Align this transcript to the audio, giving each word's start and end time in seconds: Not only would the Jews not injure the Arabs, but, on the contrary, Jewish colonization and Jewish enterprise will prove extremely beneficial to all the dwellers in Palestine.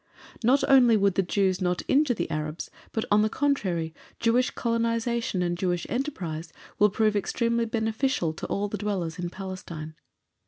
Not 0.43 0.63
only 0.67 0.97
would 0.97 1.13
the 1.13 1.21
Jews 1.21 1.61
not 1.61 1.83
injure 1.87 2.15
the 2.15 2.31
Arabs, 2.31 2.71
but, 2.91 3.05
on 3.11 3.21
the 3.21 3.29
contrary, 3.29 3.93
Jewish 4.19 4.49
colonization 4.49 5.43
and 5.43 5.55
Jewish 5.55 5.85
enterprise 5.89 6.51
will 6.79 6.89
prove 6.89 7.15
extremely 7.15 7.65
beneficial 7.65 8.33
to 8.33 8.47
all 8.47 8.67
the 8.67 8.79
dwellers 8.79 9.19
in 9.19 9.29
Palestine. 9.29 9.93